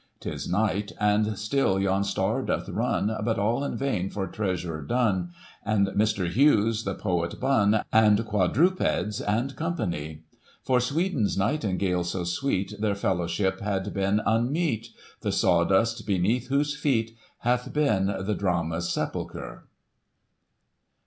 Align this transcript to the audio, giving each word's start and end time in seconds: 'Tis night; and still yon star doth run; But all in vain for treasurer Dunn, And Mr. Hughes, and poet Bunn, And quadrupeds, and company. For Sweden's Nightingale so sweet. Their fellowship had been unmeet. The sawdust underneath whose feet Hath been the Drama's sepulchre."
'Tis 0.19 0.49
night; 0.49 0.91
and 0.99 1.37
still 1.37 1.79
yon 1.79 2.03
star 2.03 2.41
doth 2.41 2.67
run; 2.67 3.15
But 3.23 3.37
all 3.37 3.63
in 3.63 3.77
vain 3.77 4.09
for 4.09 4.25
treasurer 4.25 4.81
Dunn, 4.81 5.29
And 5.63 5.89
Mr. 5.89 6.27
Hughes, 6.27 6.87
and 6.87 6.97
poet 6.97 7.39
Bunn, 7.39 7.83
And 7.93 8.25
quadrupeds, 8.25 9.21
and 9.21 9.55
company. 9.55 10.23
For 10.63 10.79
Sweden's 10.79 11.37
Nightingale 11.37 12.03
so 12.03 12.23
sweet. 12.23 12.73
Their 12.79 12.95
fellowship 12.95 13.59
had 13.61 13.93
been 13.93 14.21
unmeet. 14.25 14.87
The 15.21 15.31
sawdust 15.31 16.01
underneath 16.01 16.47
whose 16.47 16.75
feet 16.75 17.15
Hath 17.41 17.71
been 17.71 18.07
the 18.07 18.33
Drama's 18.33 18.89
sepulchre." 18.91 19.67